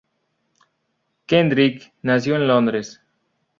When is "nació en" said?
2.01-2.47